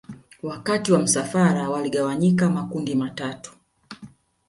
[0.43, 3.53] Wakati wa msafara waligawanyika makundi matatu